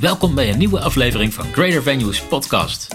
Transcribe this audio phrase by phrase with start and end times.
[0.00, 2.88] Welkom bij een nieuwe aflevering van Greater Venues podcast.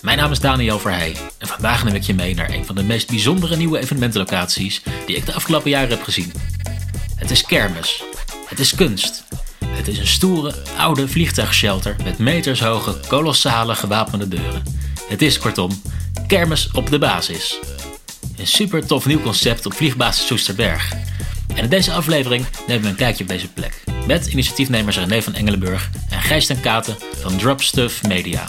[0.00, 2.82] Mijn naam is Daniel Verheij en vandaag neem ik je mee naar een van de
[2.82, 6.32] meest bijzondere nieuwe evenementenlocaties die ik de afgelopen jaren heb gezien.
[7.16, 8.02] Het is kermis.
[8.46, 9.24] Het is kunst.
[9.66, 14.62] Het is een stoere, oude vliegtuigshelter met metershoge, kolossale gewapende deuren.
[15.08, 15.82] Het is kortom
[16.26, 17.58] kermis op de basis.
[18.36, 20.92] Een super tof nieuw concept op vliegbasis Soesterberg.
[21.54, 23.81] En in deze aflevering nemen we een kijkje op deze plek.
[24.06, 28.48] Met initiatiefnemers René van Engelenburg en Gijs ten Katen van Dropstuff Media.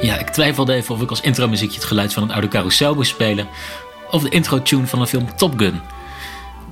[0.00, 3.10] Ja, ik twijfelde even of ik als intromuziekje het geluid van een oude carousel moest
[3.10, 3.48] spelen.
[4.10, 5.80] Of de intro-tune van een film Top Gun.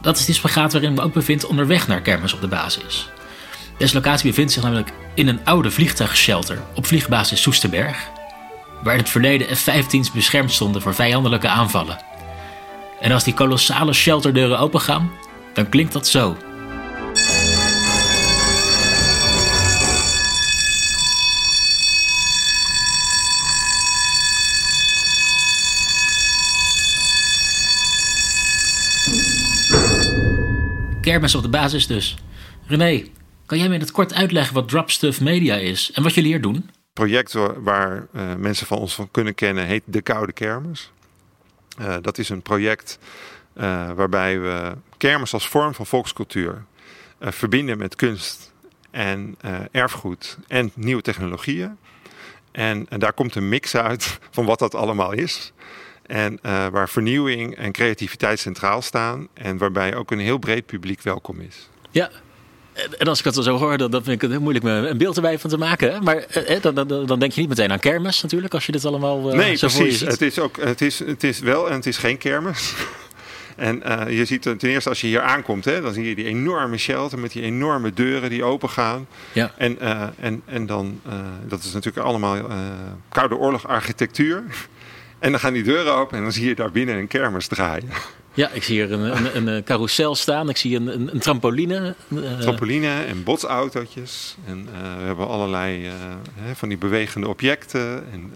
[0.01, 3.09] Dat is die spagaat waarin we ook bevindt onderweg naar kermis op de basis.
[3.79, 8.15] Deze locatie bevindt zich namelijk in een oude vliegtuigshelter op vliegbasis Soesterberg.
[8.87, 11.99] Waar in het verleden F-15's beschermd stonden voor vijandelijke aanvallen.
[13.01, 15.11] En als die kolossale shelterdeuren opengaan,
[15.53, 16.37] dan klinkt dat zo.
[31.01, 32.17] Kermis op de basis dus.
[32.67, 33.03] René,
[33.47, 36.43] kan jij me in het kort uitleggen wat Dropstuff Media is en wat jullie hier
[36.43, 36.71] doen?
[36.97, 40.93] Project waar, uh, mensen van ons van kunnen kennen heet De Koude Kermis.
[41.81, 42.99] Uh, dat is een project
[43.57, 46.65] uh, waarbij we kermis als vorm van volkscultuur
[47.21, 48.53] verbinden met kunst
[48.91, 49.37] en
[49.71, 51.77] erfgoed en nieuwe technologieën.
[52.53, 55.53] En, en, daar komt een mix uit van wat dat allemaal is.
[56.07, 59.29] En waar vernieuwing en creativiteit centraal staan.
[59.35, 61.69] En waarbij ook een heel breed publiek welkom is.
[61.91, 62.11] Ja,
[62.99, 65.17] en als ik dat zo hoor, dan, vind ik het heel moeilijk me een beeld
[65.17, 66.05] erbij van te maken.
[66.05, 68.85] Maar eh, dan, dan, dan, denk je niet meteen aan kermis natuurlijk, als je dit
[68.85, 70.01] allemaal uh, nee, zo precies.
[70.01, 72.75] Het is, ook, het, is, het is wel en het is geen kermis.
[73.57, 76.25] En uh, je ziet ten eerste als je hier aankomt, hè, dan zie je die
[76.25, 79.07] enorme shelter met die enorme deuren die open gaan.
[79.33, 79.53] Ja.
[79.57, 81.13] En, uh, en, en dan, uh,
[81.49, 82.37] dat is natuurlijk allemaal
[83.09, 84.43] Koude Oorlog architectuur.
[85.19, 87.89] En dan gaan die deuren open en dan zie je daar binnen een kermis draaien.
[88.37, 90.49] Ja, ik zie hier een, een, een carousel staan.
[90.49, 91.95] Ik zie een, een, een trampoline.
[92.09, 92.39] Uh...
[92.39, 94.37] Trampoline en botsautootjes.
[94.47, 95.93] En uh, we hebben allerlei uh,
[96.35, 98.05] hè, van die bewegende objecten.
[98.13, 98.35] En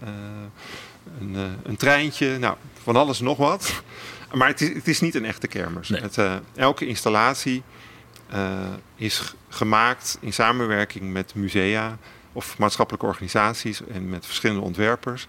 [1.19, 2.37] een, een, treintje.
[2.37, 3.83] Nou, van alles nog wat.
[4.33, 5.89] Maar het is, het is niet een echte kermis.
[5.89, 6.01] Nee.
[6.01, 6.17] Het,
[6.55, 7.63] elke installatie
[8.95, 11.97] is gemaakt in samenwerking met musea
[12.33, 15.27] of maatschappelijke organisaties en met verschillende ontwerpers.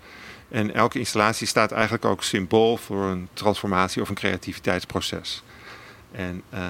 [0.52, 5.42] En elke installatie staat eigenlijk ook symbool voor een transformatie of een creativiteitsproces.
[6.10, 6.60] En, uh,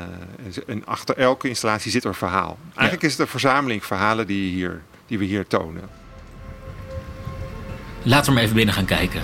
[0.66, 2.58] en achter elke installatie zit er een verhaal.
[2.64, 3.06] Eigenlijk ja.
[3.06, 5.88] is het een verzameling verhalen die, hier, die we hier tonen.
[8.02, 9.22] Laten we maar even binnen gaan kijken.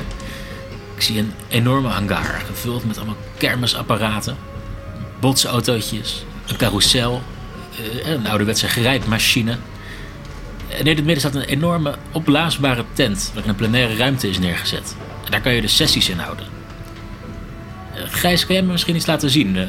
[0.94, 4.36] Ik zie een enorme hangar, gevuld met allemaal kermisapparaten,
[5.20, 7.22] botsautootjes, een carousel,
[8.02, 9.56] een ouderwetse grijpmachine.
[10.68, 14.96] En in het midden staat een enorme opblaasbare tent waarin een plenaire ruimte is neergezet.
[15.24, 16.46] En daar kan je dus sessies in houden.
[17.94, 19.56] Uh, Gijs, kan jij me misschien iets laten zien?
[19.56, 19.68] Uh,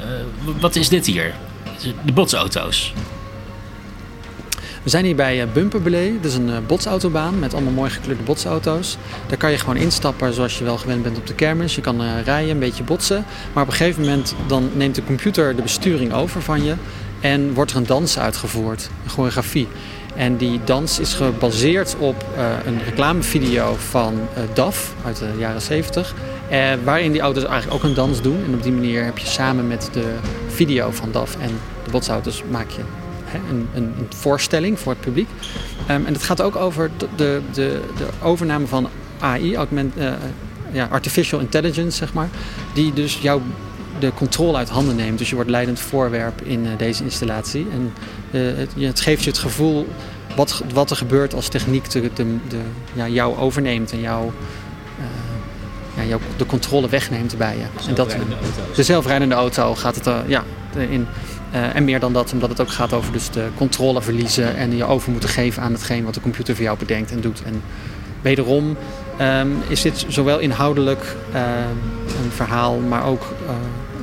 [0.60, 1.34] wat is dit hier?
[2.06, 2.94] De botsauto's.
[4.84, 6.20] We zijn hier bij Bumperbelee.
[6.22, 8.98] Dat is een botsautobaan met allemaal mooi gekleurde botsauto's.
[9.28, 11.76] Daar kan je gewoon instappen zoals je wel gewend bent op de kermis.
[11.76, 13.26] Je kan rijden, een beetje botsen.
[13.54, 16.74] Maar op een gegeven moment dan neemt de computer de besturing over van je.
[17.20, 19.68] En wordt er een dans uitgevoerd, een choreografie.
[20.20, 25.62] En die dans is gebaseerd op uh, een reclamevideo van uh, DAF uit de jaren
[25.62, 26.14] 70.
[26.52, 28.44] Uh, waarin die auto's eigenlijk ook een dans doen.
[28.46, 30.14] En op die manier heb je samen met de
[30.48, 31.50] video van DAF en
[31.84, 32.82] de botsauto's maak je
[33.24, 35.30] hè, een, een, voorstelling voor het publiek.
[35.90, 39.94] Um, en het gaat ook over de, de, de, de overname van AI, augment,
[40.72, 42.30] ja, artificial intelligence zeg maar.
[42.74, 43.42] Die dus jouw
[44.00, 45.18] de controle uit handen neemt.
[45.18, 47.68] Dus je wordt leidend voorwerp in uh, deze installatie.
[47.72, 47.94] En
[48.32, 49.88] uh, het, het, geeft je het gevoel
[50.36, 52.60] wat, wat er gebeurt als techniek de, de, de,
[52.94, 54.32] ja, jou overneemt en jou,
[55.98, 57.64] uh, ja, de controle wegneemt bij je.
[57.84, 58.16] De en dat,
[58.76, 60.44] de zelfrijdende auto gaat het ja,
[60.90, 61.08] in.
[61.52, 64.86] en meer dan dat, omdat het ook gaat over dus de controle verliezen en je
[64.86, 67.44] over moeten geven aan hetgeen wat de computer voor jou bedenkt en doet.
[67.44, 67.62] En
[68.22, 68.78] wederom
[69.22, 71.16] um, is dit zowel inhoudelijk
[72.24, 73.24] een verhaal, maar ook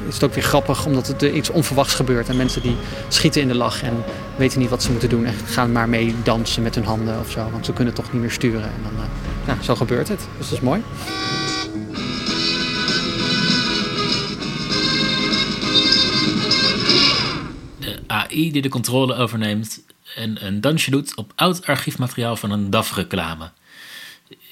[0.08, 2.28] is het ook weer grappig omdat er iets onverwachts gebeurt.
[2.28, 2.76] En mensen die
[3.08, 4.04] schieten in de lach en
[4.36, 5.24] weten niet wat ze moeten doen.
[5.24, 7.50] En gaan maar mee dansen met hun handen of zo.
[7.50, 8.62] Want ze kunnen toch niet meer sturen.
[8.62, 9.08] En dan, uh,
[9.46, 10.28] ja, zo gebeurt het.
[10.38, 10.82] Dus dat is mooi.
[17.78, 22.70] De AI die de controle overneemt en een dansje doet op oud archiefmateriaal van een
[22.70, 23.50] DAF-reclame.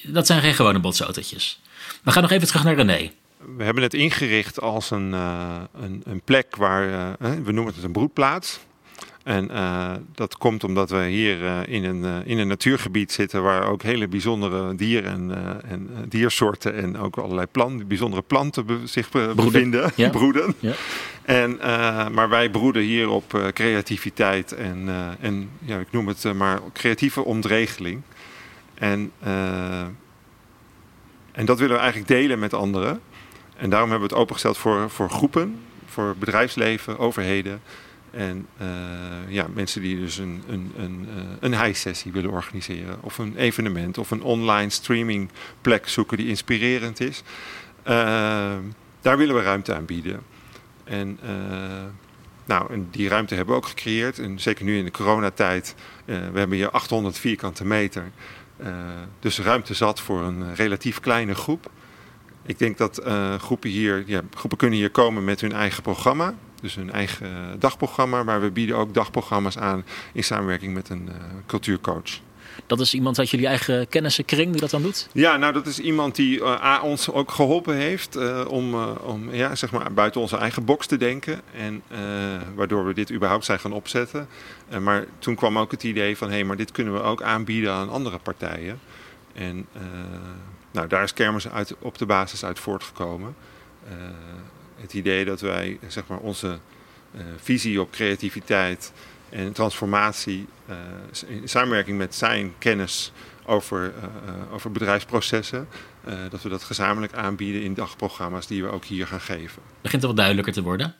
[0.03, 1.61] Dat zijn geen gewone botsautootjes.
[2.03, 3.11] We gaan nog even terug naar René.
[3.56, 8.61] We hebben het ingericht als een, een, een, plek waar, we noemen het een broedplaats.
[9.25, 13.82] En uh, dat komt omdat we hier in, een, in een natuurgebied zitten waar ook
[13.82, 19.93] hele bijzondere dieren en, en diersoorten en ook allerlei planten, bijzondere planten be zich bevinden,
[19.96, 20.11] ja.
[20.11, 20.55] broeden.
[20.58, 20.73] Ja.
[21.23, 21.56] En,
[22.12, 24.88] maar wij broeden hier op creativiteit en,
[25.20, 28.02] en ja, ik noem het maar creatieve ontregeling.
[28.75, 29.12] En,
[31.32, 33.00] en dat willen we eigenlijk delen met anderen.
[33.56, 37.61] En daarom hebben we het opengesteld voor, voor groepen, voor bedrijfsleven, overheden.
[38.11, 38.67] En uh,
[39.29, 42.99] ja, mensen die dus een, een, een, uh, een high-sessie willen organiseren.
[43.01, 45.31] Of een evenement of een online streaming
[45.61, 47.23] plek zoeken die inspirerend is.
[47.89, 47.95] Uh,
[49.01, 50.21] daar willen we ruimte aan bieden.
[50.85, 51.19] En,
[52.45, 54.19] nou, en die ruimte hebben we ook gecreëerd.
[54.19, 55.75] En zeker nu in de coronatijd.
[56.05, 58.11] we hebben hier 800 vierkante meter.
[59.21, 61.71] dus ruimte zat voor een relatief kleine groep.
[62.46, 63.02] Ik denk dat
[63.38, 66.35] groepen hier, ja, groepen kunnen hier komen met hun eigen programma.
[66.64, 71.14] Dus een eigen dagprogramma, maar we bieden ook dagprogramma's aan in samenwerking met een uh,
[71.46, 72.20] cultuurcoach.
[72.67, 75.08] Dat is iemand uit jullie eigen kennissenkring die dat dan doet?
[75.12, 79.55] Ja, nou dat is iemand die uh, ons ook geholpen heeft uh, om, om ja,
[79.55, 81.41] zeg maar buiten onze eigen box te denken.
[81.56, 81.82] En
[82.55, 84.29] waardoor we dit überhaupt zijn gaan opzetten.
[84.81, 87.73] maar toen kwam ook het idee van hé, hey, maar dit kunnen we ook aanbieden
[87.73, 88.81] aan andere partijen.
[89.35, 89.67] En
[90.75, 93.35] nou, daar is Kermis uit, op de basis uit voortgekomen
[94.81, 96.59] het idee dat wij zeg maar, onze
[97.15, 98.93] uh, visie op creativiteit
[99.29, 100.76] en transformatie uh,
[101.26, 103.12] in samenwerking met zijn kennis
[103.47, 103.93] over,
[104.53, 105.69] over bedrijfsprocessen,
[106.31, 109.62] dat we dat gezamenlijk aanbieden in dagprogramma's die we ook hier gaan geven.
[109.81, 110.94] Begint het wat duidelijker te worden.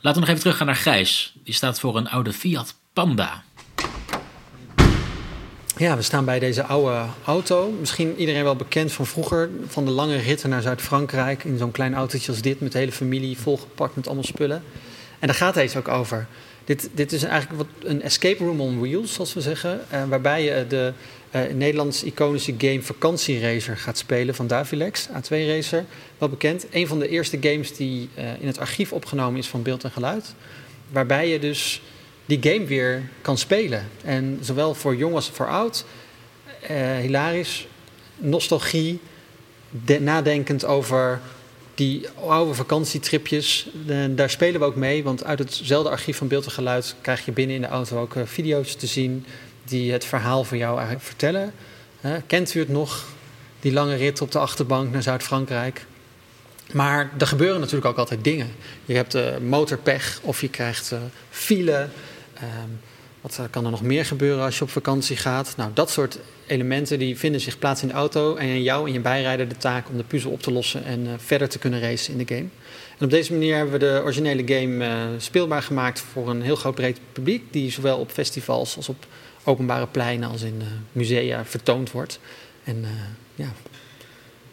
[0.00, 1.36] Laten we nog even teruggaan naar Gijs.
[1.44, 3.44] Die staat voor een oude Fiat Panda.
[5.78, 7.70] Ja, we staan bij deze oude auto.
[7.70, 9.50] Misschien iedereen wel bekend van vroeger.
[9.66, 11.44] Van de lange ritten naar Zuid-Frankrijk.
[11.44, 12.60] In zo'n klein autootje als dit.
[12.60, 14.62] Met de hele familie volgepakt met allemaal spullen.
[15.18, 16.26] En daar gaat deze ook over.
[16.64, 19.80] Dit, dit is eigenlijk wat een escape room on wheels, zoals we zeggen.
[19.92, 20.92] Uh, waarbij je de
[21.30, 25.08] uh, Nederlands iconische game Vakantieracer gaat spelen van Davilex.
[25.08, 25.84] A2-racer,
[26.18, 26.66] wel bekend.
[26.70, 29.90] Een van de eerste games die uh, in het archief opgenomen is van beeld en
[29.90, 30.34] geluid.
[30.90, 31.82] Waarbij je dus
[32.26, 33.88] die game weer kan spelen.
[34.04, 35.84] En zowel voor jong als voor oud.
[36.70, 37.66] Uh, hilarisch.
[38.16, 39.00] Nostalgie.
[40.00, 41.20] nadenkend over
[41.74, 43.68] die oude vakantietripjes.
[44.10, 45.04] daar spelen we ook mee.
[45.04, 48.14] Want uit hetzelfde archief van beeld en geluid krijg je binnen in de auto ook
[48.14, 49.26] uh, video's te zien.
[49.64, 51.52] Die het verhaal van jou eigenlijk vertellen.
[52.26, 53.04] Kent u het nog?
[53.60, 55.86] Die lange rit op de achterbank naar Zuid-Frankrijk.
[56.72, 58.52] Maar er gebeuren natuurlijk ook altijd dingen.
[58.84, 60.92] Je hebt uh, motorpech of je krijgt
[61.30, 61.88] file.
[62.42, 62.80] Um,
[63.20, 65.54] wat kan er nog meer gebeuren als je op vakantie gaat?
[65.56, 68.34] Nou, dat soort elementen die vinden zich plaats in de auto.
[68.34, 71.00] En aan jou en je bijrijder de taak om de puzzel op te lossen en
[71.06, 72.48] uh, verder te kunnen racen in de game.
[72.98, 76.56] En op deze manier hebben we de originele game uh, speelbaar gemaakt voor een heel
[76.56, 77.52] groot breed publiek.
[77.52, 79.06] Die zowel op festivals als op
[79.44, 82.20] openbare pleinen als in uh, musea vertoond wordt.
[82.64, 82.84] En
[83.34, 83.52] ja,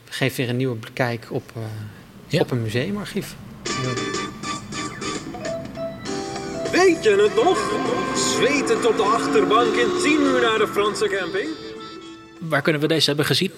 [0.10, 1.52] geeft weer een nieuwe kijk op,
[2.28, 2.40] ja.
[2.40, 3.36] op een museumarchief.
[3.64, 4.53] Ja.
[6.74, 7.58] Weet je het nog?
[8.18, 11.50] Zwetend op de achterbank in 10 uur naar de Franse camping.
[12.40, 13.52] Waar kunnen we deze hebben gezien?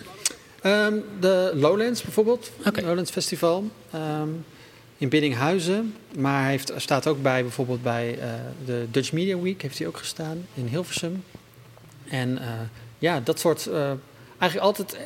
[0.63, 2.51] Um, de Lowlands bijvoorbeeld.
[2.65, 2.83] Okay.
[2.83, 3.69] Lowlands Festival.
[3.95, 4.45] Um,
[4.97, 5.95] in Biddinghuizen.
[6.17, 8.23] Maar hij heeft, staat ook bij bijvoorbeeld bij uh,
[8.65, 9.61] de Dutch Media Week.
[9.61, 11.23] Heeft hij ook gestaan in Hilversum.
[12.09, 12.41] En uh,
[12.99, 13.67] ja, dat soort...
[13.67, 13.91] Uh,
[14.37, 14.97] eigenlijk altijd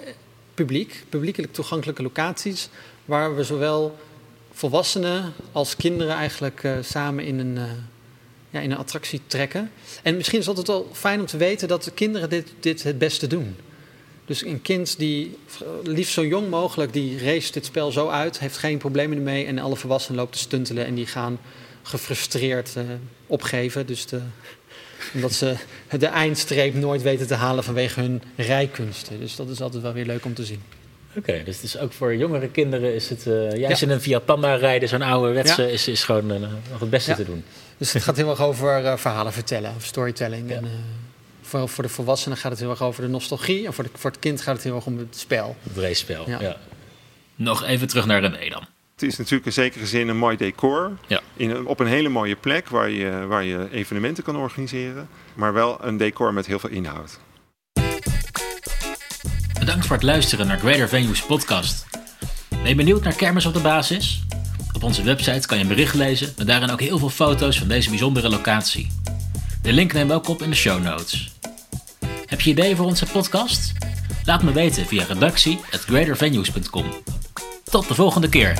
[0.54, 1.04] publiek.
[1.10, 2.70] Publiekelijk toegankelijke locaties.
[3.06, 3.98] Waar we zowel
[4.52, 7.58] volwassenen als kinderen eigenlijk samen in een
[8.50, 9.72] ja, in een attractie trekken.
[10.04, 12.84] En misschien is het altijd wel fijn om te weten dat de kinderen dit, dit
[12.84, 13.56] het beste doen.
[14.26, 15.38] Dus een kind die
[15.84, 19.46] liefst zo jong mogelijk, die race dit spel zo uit, heeft geen problemen ermee.
[19.46, 21.40] En alle volwassenen lopen te stuntelen en die gaan
[21.82, 22.84] gefrustreerd uh,
[23.28, 23.86] opgeven.
[23.86, 24.22] Dus de,
[25.14, 25.56] omdat ze
[26.00, 29.20] de eindstreep nooit weten te halen vanwege hun rijkunsten.
[29.20, 30.62] Dus dat is altijd wel weer leuk om te zien.
[31.16, 33.26] Oké, dus het is ook voor jongere kinderen is het...
[33.26, 33.80] Uh, ja.
[33.80, 35.68] in een Fiat Panda rijden, zo'n oude wetse, ja.
[35.68, 36.40] is, is gewoon uh,
[36.72, 37.44] nog het beste te doen.
[37.78, 40.52] Dus het gaat heel erg over uh, verhalen vertellen, of storytelling.
[40.52, 40.68] En,
[41.42, 43.66] voor, voor de volwassenen gaat het heel erg over de nostalgie.
[43.66, 45.56] En voor, de, voor het kind gaat het heel erg om het spel.
[45.64, 46.58] Het race ja.
[47.36, 48.64] Nog even terug naar René dan.
[48.94, 50.92] Het is natuurlijk in zekere zin een mooi decor.
[51.08, 51.22] Ja.
[51.36, 55.08] In, op een hele mooie plek waar je, waar je evenementen kan organiseren.
[55.34, 57.20] Maar wel een decor met heel veel inhoud.
[59.70, 61.86] Bedankt voor het luisteren naar Greater Venues podcast.
[62.50, 64.24] Ben je benieuwd naar Kermis op de basis?
[64.74, 67.68] Op onze website kan je een bericht lezen met daarin ook heel veel foto's van
[67.68, 68.92] deze bijzondere locatie.
[69.62, 71.32] De link we ook op in de show notes.
[72.26, 73.72] Heb je ideeën voor onze podcast?
[74.26, 76.86] Laat me weten via redactie@greatervenues.com.
[77.64, 78.54] Tot de volgende keer.